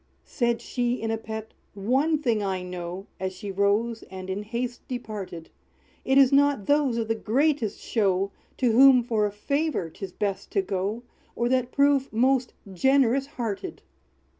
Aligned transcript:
Said 0.25 0.61
she, 0.61 0.95
in 0.99 1.11
a 1.11 1.17
pet, 1.19 1.53
"One 1.75 2.17
thing 2.17 2.41
I 2.41 2.63
know," 2.63 3.05
As 3.19 3.33
she 3.33 3.51
rose, 3.51 4.01
and 4.09 4.31
in 4.31 4.41
haste 4.41 4.87
departed, 4.87 5.51
"It 6.03 6.17
is 6.17 6.33
not 6.33 6.65
those 6.65 6.97
of 6.97 7.07
the 7.07 7.13
greatest 7.13 7.77
show, 7.79 8.31
To 8.57 8.71
whom 8.71 9.03
for 9.03 9.27
a 9.27 9.31
favor 9.31 9.91
'tis 9.91 10.11
best 10.11 10.49
to 10.53 10.63
go, 10.63 11.03
Or 11.35 11.47
that 11.49 11.71
prove 11.71 12.11
most 12.11 12.51
generous 12.73 13.27
hearted!" 13.27 13.83